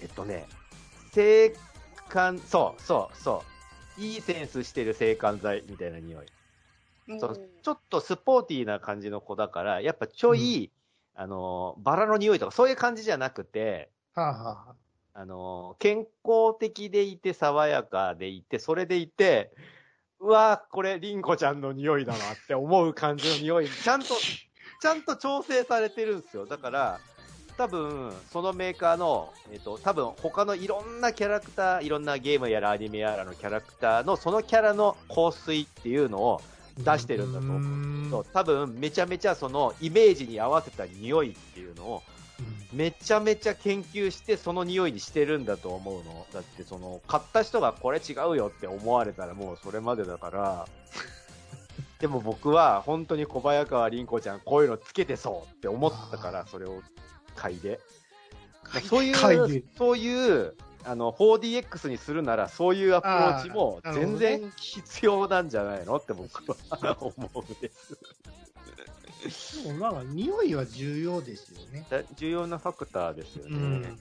[0.00, 0.46] えっとね、
[1.12, 1.54] 性
[2.08, 3.44] 感、そうそうそ
[3.98, 6.26] う、いいセンスしてる性感剤みたいな匂い。
[7.18, 10.70] そうちょっとスポーティーな感じの子だから、やっぱちょい、
[11.14, 14.74] あの、バラの匂いとかそういう感じじゃなくて、はあ、はあ、
[15.14, 15.24] あ。
[15.24, 19.52] の、健康的でいて爽やかでいて、それでいて、
[20.20, 24.14] うわこれ、リンコちゃんの匂いだなって思う感じの匂い、 ちゃんと、
[24.80, 26.46] ちゃんと調整されてるんですよ。
[26.46, 27.00] だから、
[27.56, 36.42] 多分、そのメーカーの、えっ、と、多分、他のいろんなキャラクター、いろんなゲームやらアニメやらのキャラクターの、そのキャラの香水っていうのを
[36.78, 38.10] 出してるんだと思う。
[38.10, 42.02] そう多分、めちゃめちゃそのイメージに合わせた匂いっていうのを、
[42.72, 46.26] めちゃめちゃ研究してその匂いにしてるんだと思うの。
[46.32, 50.68] だってその、買った人がこれ違うよって思われたらもうそれまでだから、
[51.98, 56.82] でも僕は本当に小早川凛子ちゃんこういうのつけてそうって思ったから、それを
[57.34, 57.80] 買いで。
[58.74, 66.30] まあそういうで、そういう、あの、4DX にするならそういうアプローチも全然必要なんじゃないのって僕
[66.84, 67.98] は思うんです。
[69.64, 71.86] でもまあ、匂いは重要ですよね。
[71.90, 73.50] だ重要なファクターですよね。
[73.50, 73.98] うん。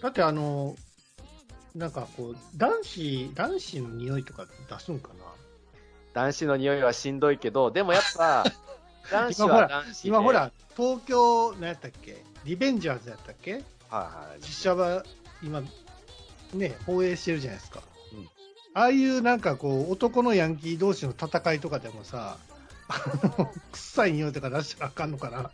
[0.00, 0.76] だってあの、
[1.74, 5.24] なんかこう、男子、男子の匂いとか出すんかな？
[6.14, 8.44] 男子の匂いはしんどいけど、でもやっぱ、
[9.10, 10.08] 男子今ほらは男子で。
[10.08, 12.22] 今ほら、東京、何やったっけ？
[12.44, 13.52] リベンジャーズやったっけ？
[13.54, 14.40] はいはい。
[14.40, 15.04] 実写は
[15.42, 15.62] 今、
[16.54, 17.82] ね、放映してるじゃないですか。
[18.12, 18.28] うん
[18.74, 22.38] ああいうなんかこう、男のヤンキー同士の戦いとかでもさ、
[23.72, 25.50] 臭い匂いとか出したらあかんのかな。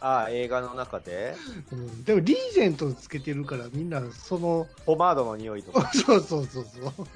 [0.00, 1.36] ああ、映画の中で、
[1.70, 5.90] うん、でもリーゼントつけてるからみんなその、ポマードの匂いとか。
[5.94, 7.06] そうそうそうそう。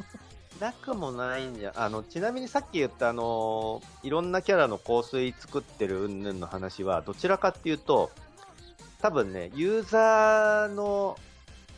[0.61, 8.11] なくもないんじゃ、あの、ちなみにさっき言ったあの、いろんなキャラの香水作ってる云々の話は、どちらかっていうと、
[9.01, 11.19] 多分ね、ユーザーの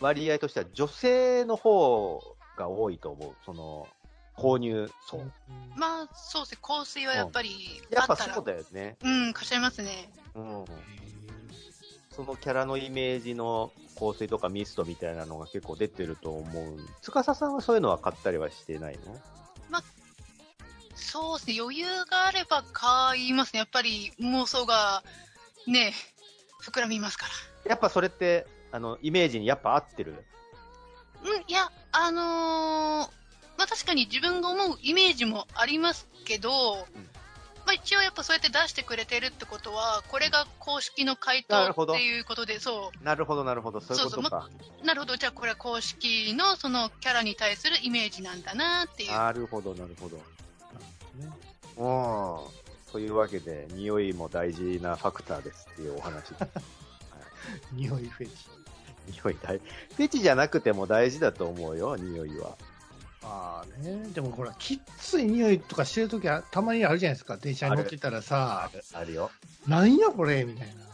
[0.01, 2.23] 割合としては女性の方
[2.57, 3.33] が多いと思う。
[3.45, 3.89] その、
[4.39, 5.21] 購入層。
[5.75, 6.59] まあ、そうですね。
[6.63, 8.97] 香水はやっぱり、やっぱあったらそうだよね。
[9.03, 10.11] うん、かしゃいますね。
[10.35, 10.65] うん。
[12.11, 16.79] そのキャラのイメージの香水とかミストみたいなのが結構出てると思う。
[17.03, 19.21] 司さんはそういうのは買ったりはしてないの？
[20.95, 21.57] そうですね。
[21.61, 23.61] 余裕があれば買いますね。
[23.61, 25.05] やっぱり妄想が、
[25.67, 25.93] ね、
[26.63, 27.27] 膨らみますか
[27.65, 27.71] ら。
[27.71, 30.25] やっぱそれって、あの、イメージにやっぱ合ってる？
[31.25, 33.18] うん、いや、あのー
[33.59, 36.77] まあ確かに自分が思うイメージもありますけど、
[37.67, 43.81] まあ一応やっぱそうやって出してくれてるってことは、これが公式の回答なるほどっていうことで、そなるほど、なるほど。
[43.81, 44.49] そういうことそうか。
[44.83, 44.87] う。
[44.87, 45.17] なるほど。
[45.17, 49.11] じゃあこれは公式のそのキャラに対するイメージなんだなっていう。
[49.11, 50.17] なるほど、なるほど。
[50.17, 50.23] ね
[51.77, 52.93] うん。
[52.93, 56.27] というわけで、匂いも大事なファクターですっていうお話。
[57.73, 58.33] 匂いフェチ。
[59.09, 62.57] 匂い大、フェチじゃなくても大事だと思うよ、匂いは。
[63.29, 69.31] ああね、でもほら、きっつい匂いとかしてるときはたまにあるじゃないですか、電車に乗ってたらさ、る、あるよ。
[69.67, 70.89] なんやこれみたいな。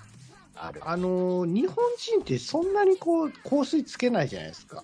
[0.56, 0.80] ある。
[0.84, 4.82] あのー日本人ってそんなにこう、香水つけないじゃないですか。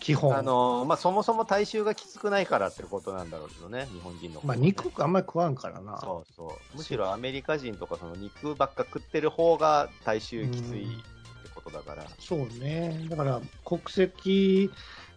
[0.00, 0.36] 基本。
[0.36, 5.98] あのーまあ、そもそも体臭がきつくないからってことなんだろうけどね、日本人の、まあ、肉あんまり食わんからな。
[6.00, 6.76] そうそう。
[6.76, 12.04] むしろアメリカ人とかその肉ばっか食ってる方が体臭きついってことだから。
[12.18, 13.06] そうね。
[13.08, 14.70] だから、国籍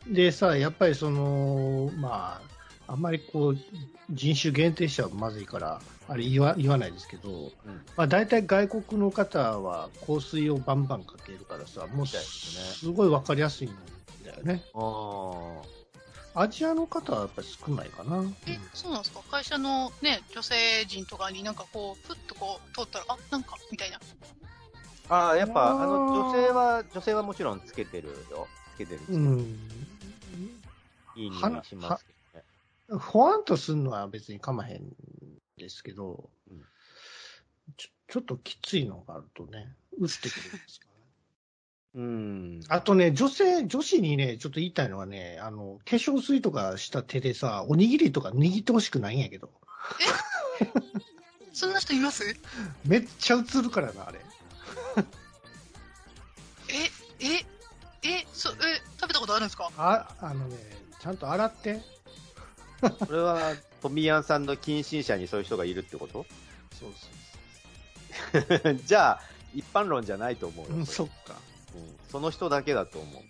[0.07, 2.41] でさ、やっぱりその、ま
[2.87, 3.57] あ、あんまりこう、
[4.09, 7.33] 人種限定しちゃまずいから、あれ言わ言わないですけど、う
[7.69, 7.81] ん。
[7.95, 13.75] まあ、大体外国の方は香水をバンバンかけるからさ、もうすねすごいわかりやすいん
[14.25, 14.63] だよね。
[14.73, 15.61] あー
[16.33, 18.23] アジアの方はやっぱり少ないかな。
[18.47, 19.21] え、そうなんですか？
[19.29, 23.99] 会社のね、女性陣とかになんかこう、ふっとこう、通ったら、あ、なんか、みたいな。
[25.09, 28.47] あー、やっぱ、あの、女性は、女性はもちろんつけてるよ。
[28.85, 29.17] つけてる。
[29.17, 29.39] うん。
[31.15, 32.13] いい匂いしますけ
[32.89, 32.99] どね。
[32.99, 34.81] ほわんとするのは別にかまへん
[35.57, 36.61] ですけど、うん
[37.77, 40.87] ちょちょっときついのがあるとね、打ってくるんですか
[41.95, 42.07] らね。
[42.07, 42.59] うん。
[42.67, 49.49] あとね、女性、女子にね、ちょっと言いたいのはね、あの、化粧水とかした手でさ、おにぎりとか握ってほしくないんやけど、
[51.53, 52.23] そんな人います？
[52.85, 54.19] めっちゃ映るからな、あれ。
[56.67, 57.45] え、え、
[58.03, 58.55] え、そ、え、
[58.99, 59.69] 食べたことあるんですか？
[59.77, 60.57] あ、あのね、
[60.99, 61.81] ちゃんと洗って。
[62.81, 66.25] これは、トミヤンさんの近親者にそういう人がいるってこと？
[66.79, 66.93] そう
[68.63, 69.21] そ じゃあ、
[69.53, 70.71] 一般論じゃないと思うよ。
[70.73, 70.77] う。
[70.77, 71.35] うん、そっか。
[71.75, 73.23] うんその人だけだと思う。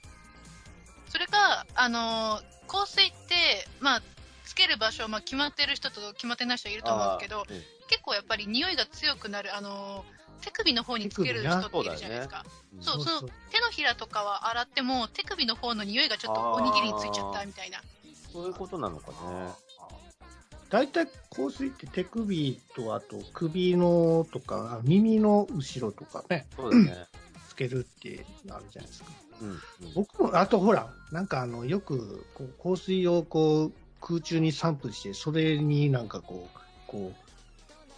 [1.10, 4.01] それか、あのー香水って、まあ、
[4.45, 12.45] つける場所、まあ、決まってる人と決まってない人いると思うんですけど、うん結構やっぱり匂いが強くなる、あのー手首の方につける人っているじゃないですか。
[12.75, 17.82] うんそうそうそう手のひらとかは洗っても、手首の方の匂いがちょっとおにぎりについちゃったみたいな。
[18.32, 19.51] そういうことなのかね。
[20.69, 27.06] 大体香水って手首とあと首のとか耳の後ろとかね、そうだね。
[27.49, 29.10] つけるってあるじゃないですか。
[29.41, 29.49] うん。
[29.49, 29.60] うん
[29.93, 37.20] 僕も、あとほら、なんかあの、よくこう香水をこう空中に散布して、それになんかこう、こう、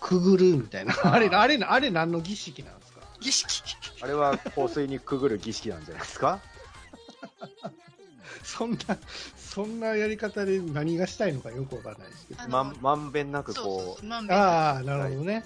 [0.04, 0.94] くぐるみたいな。
[1.04, 3.00] あれ、あれ、あれ何の儀式なんですか？
[3.22, 3.64] 儀式。
[4.02, 6.42] あれは香水にくぐる儀式なんじゃないですか？
[8.44, 8.78] そんな、
[9.38, 12.50] そんなやり方で何がしたいのかよくわからないですけど。
[12.50, 15.46] まんまんべんなくそうこそうそう、まんべんなああ、なるほどね。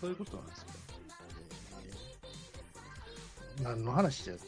[0.00, 0.72] そういうことなんですか？
[3.62, 4.38] 何の話だよ。
[4.38, 4.40] う、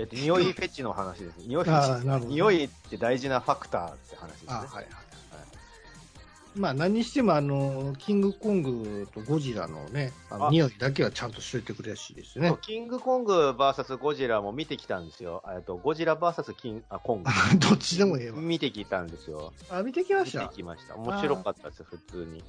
[0.00, 1.36] えっと、匂いフェチの話です。
[1.46, 2.26] 匂いフあェチ。
[2.26, 4.52] 匂いって大事なファクターって話ですね。
[4.52, 4.86] はいはい。
[6.56, 12.52] まあ何にしてもあの、キングコングとゴジラのね、あのあ匂いだけはちゃんとしといてくれらしいですね。
[12.60, 15.42] キングコング VS ゴジラも見てきたんですよ。
[15.54, 17.30] えっと、ゴジラ VS キンあコング。
[17.60, 18.38] どっちでもええわ。
[18.40, 19.52] 見てきたんですよ。
[19.70, 20.48] あ、見てきま見してた。
[20.48, 20.96] きました。
[20.96, 22.42] 面白かったです、普通に。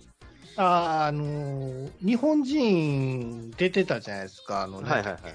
[0.57, 4.63] あ、あのー日本人出てたじゃないですか。
[4.63, 5.33] あの、はいはいはいはい。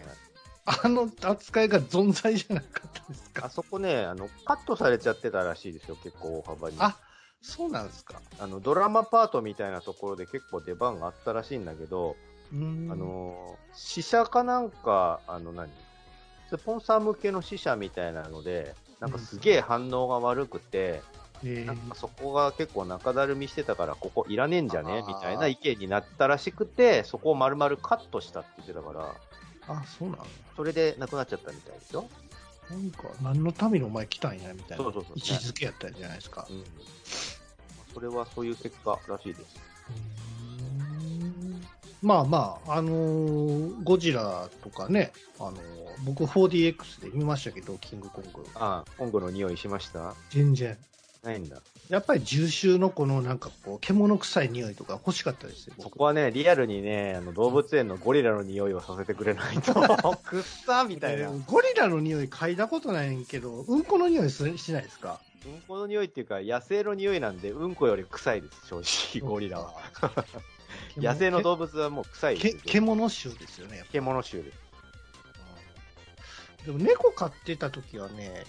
[0.82, 3.46] あの扱いが存在じゃなかったですか？
[3.46, 6.76] あそこね、あの、カットされちゃってたらしいですよ、結構大幅に。
[6.80, 6.96] あ、
[7.48, 8.20] そうなんですか？
[8.40, 12.16] あの、ドラマパートみたいなところで結構出番があったらしいんだけど、
[12.52, 15.70] あ、のー、試写かなんか、あの何？
[16.50, 21.02] スポンサー向けの試写みたいなので、なんかすげえ反応が悪くて、
[21.44, 25.04] えなんかー、そこが結構中だるみしてたから、ここいらねえんじゃね？
[25.06, 29.14] みたいな意見になったらしくて、そこを丸々カットしたって言ってたから、
[29.68, 30.26] あ、そうなの
[30.56, 32.08] それでなくなっちゃったみたいですよ。
[32.70, 34.84] なんか、何のためにお前来たんや、みたいな。
[34.84, 35.12] そうそうそう。
[35.16, 36.46] 位置づけやったんじゃないですか。
[36.50, 36.52] う。
[36.52, 36.64] ん。
[37.96, 39.56] それはそういう結果らしいです。
[42.02, 45.56] まあまあ、あのーゴジラとかね、あのー
[46.04, 48.44] 僕 4DX で見ましたけど、キングコング。
[48.54, 50.14] ああ、今後の匂いしました？
[50.28, 50.76] 全然。
[51.24, 51.56] ないんだ。
[51.88, 55.74] やっぱり重臭のこのなんかこう、獣臭い匂いとか欲しかったですよ。
[55.78, 59.72] そ僕こはね、リアルにね、あの動物園のゴリラの匂いをさせてくれないと、
[60.22, 61.30] くっさみたいな。
[61.46, 65.18] ゴリラの匂い嗅いだことないんけど、うんこの匂いすしないですか？
[65.68, 69.74] この匂いっていうか、野生の匂いなんで、うんこより臭いです、正直、ゴリラは。。
[70.96, 72.62] 野生の動物はもう臭いけですよ。
[72.66, 73.84] 獣臭ですよね。
[73.92, 74.66] 獣臭です。
[76.66, 78.44] でも猫飼ってた時はね、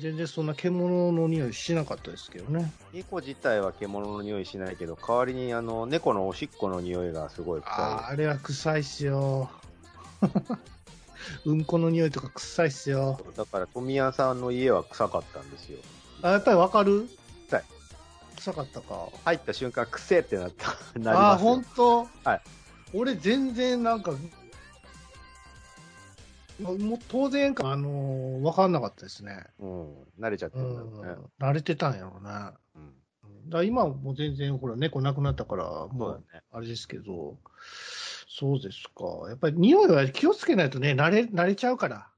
[0.00, 2.72] 全然そんな獣の匂いしなかったですけどね。
[2.92, 9.50] 猫自体は獣の匂いしないけど、代わりにあの猫のおしっこの匂いがすごいあ臭あ、あれは臭いっすよ。
[11.44, 13.20] うんこの匂いとか臭いっすよ。
[13.32, 13.36] い。
[13.36, 15.78] だから富谷さんの家は臭かったんですよ。
[16.22, 17.08] あ、やっぱりわかる？
[17.46, 17.64] 臭い。
[18.36, 19.08] 臭かったか？
[19.24, 20.72] 入った瞬間、くせえってなった。
[20.98, 22.08] なりああ、ますよ本当？
[22.28, 22.40] はい。
[22.92, 24.12] 俺全然なんか、
[26.60, 29.44] もう当然か、あのー、わかんなかったですね。
[29.60, 29.94] うん。
[30.18, 31.28] 慣れちゃってうんるんだろうね。
[31.38, 32.30] 慣れてたんやろうね。
[32.74, 32.78] う
[33.46, 33.50] ん。
[33.50, 36.24] だ今はもう全然、ほら、猫なくなったから、もう。
[36.52, 37.38] あれですけど、
[38.28, 39.28] そうですか。
[39.28, 42.08] やっぱり匂いは気をつけないとね、慣れ、慣れちゃうから。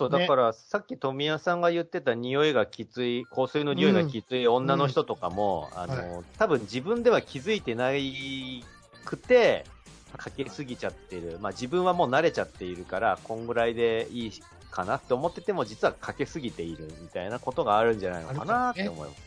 [0.00, 8.64] そう、ねだから、さっき富谷さんが言ってた匂いがきつい、香水の匂いがきつい女の人とかも、あの、は多分自分では気づいてない
[9.04, 9.66] くて、
[10.16, 11.38] かけすぎちゃってる。
[11.40, 14.32] まあ自分はもう慣れちゃっているから、こんぐらいでいい
[14.70, 19.20] かなって思ってても、実はかけすぎているみたいなことがあるんじゃないのかなって思います。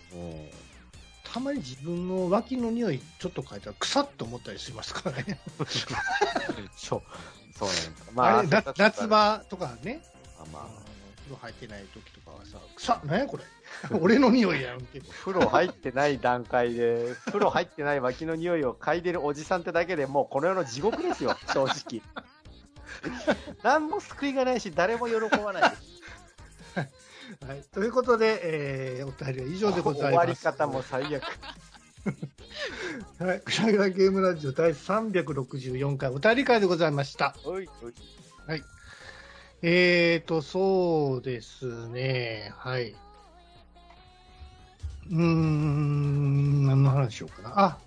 [1.24, 5.40] たまに自分の脇の匂いちょっと嗅いだら、臭っと思ったりしますからね。
[5.60, 5.66] うん。
[6.76, 7.02] そう。
[7.58, 8.64] そうなんです。
[8.64, 9.08] かくから夏。
[9.08, 10.02] 場とかね、
[10.40, 13.44] あまあ風呂入ってない時とかはさ、臭っ、何やこれ。
[14.00, 15.10] 俺の匂いやんけど。
[15.12, 22.02] 風呂入ってない段階で、風呂入ってない脇の匂いを嗅いでるおじさんってだけでもうこの世の地獄ですよ、 正直。
[23.64, 25.84] 何も救いがないし、誰も喜ばないです。
[27.48, 30.12] はい、ということで、えー、お便りは以上でございます。
[30.12, 31.24] 終わり方も最悪。
[33.20, 37.34] はい、くしゃがゲームラジオ第364回お便り会でございました。
[37.46, 37.90] おいお
[38.54, 38.64] い
[39.66, 42.90] えーと、そうですね、はい。
[42.90, 47.54] うーん、何の話しようかな。
[47.56, 47.78] あ、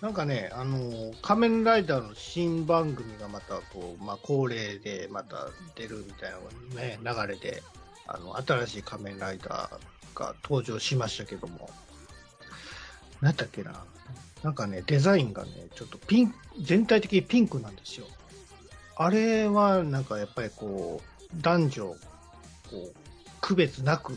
[0.00, 6.32] なんかね、あの、仮面ライダーの新番組がまた、こう、まあ、恒例でまた出るみたい
[6.74, 7.62] なね、流れで、
[8.06, 11.68] あの、新しい仮面ライダーが登場しましたけども、
[13.20, 13.74] 何だっけな。
[14.42, 18.06] なんかね、デザインがね、ちょっとピン、全体的にピンクなんですよ。
[19.02, 21.96] あれは、なんかやっぱりこう、男女、こ
[22.72, 22.94] う、
[23.40, 24.10] 区別なく、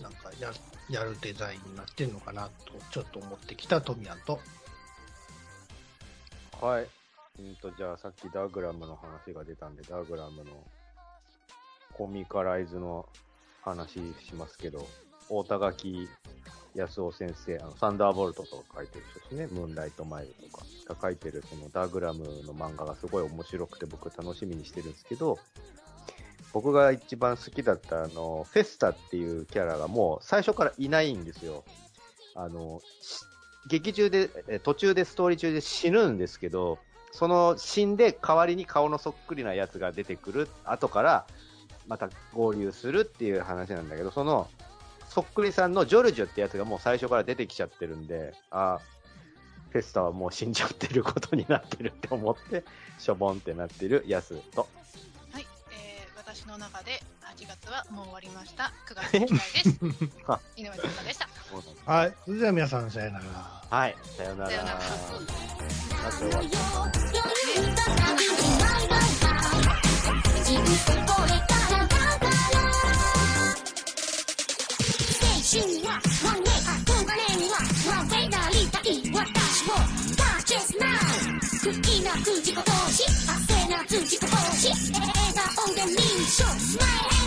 [0.00, 0.50] なんかや
[0.88, 4.40] やるデザインになってるのかなと、ちょっと思ってきたトミヤンと。
[6.58, 6.88] はい。
[7.38, 10.52] うんと、じゃあさっきダーグラムの話が出たんで、ダーグラムの
[11.92, 13.06] コミカライズの
[13.60, 14.88] 話しますけど、
[15.28, 16.08] 大田垣
[16.74, 20.64] 康夫先生、あのサンダーボルトとか書いてる人ですね、ムーンライトマイルとか。
[20.90, 25.38] が書いてるそのダグラムの漫画がすごい面白くて僕楽しみにしてるんですけど、
[26.52, 31.64] 僕が一番好きだったあの、フェスタっていうキャラがもう最初からいないんですよ。
[32.34, 32.80] あの、
[33.68, 34.28] 劇中で、
[34.62, 36.78] 途中でストーリー中で死ぬんですけど、
[37.12, 41.26] その死んで代わりに顔のそっくりなやつが出てくる、後から
[41.86, 44.48] また合流するっていう話なんだけど、その
[45.10, 48.78] そっくりさんのジョルジュってやつがもう最初から出てきちゃってるんで、あ
[49.70, 52.64] フェスタはもう死んじゃってることになってるって思って、
[52.98, 54.68] しょぼんってなってるやすと。
[55.32, 57.00] はい、えー、私の中で
[57.36, 58.72] 8月はもう終わりました。
[58.88, 59.80] 9月いきたいです。
[60.28, 61.28] あ 井上さんでした。
[61.86, 62.14] はい。
[62.24, 63.24] それでは皆さん、さよなら。
[63.68, 64.50] はい、さよなら。
[64.50, 64.80] さよなら
[82.20, 82.62] なく自己投
[82.92, 85.10] 資汗なく自己投資笑
[85.56, 85.96] 顔で認
[86.26, 87.19] 証スマイル。